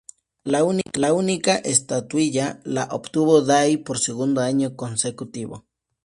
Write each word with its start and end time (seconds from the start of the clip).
La 0.43 0.63
única 1.23 1.57
estatuilla 1.57 2.59
la 2.63 2.85
obtuvo 2.85 3.43
Day, 3.43 3.77
por 3.77 3.99
segundo 3.99 4.41
año 4.41 4.75
consecutivo. 4.75 5.67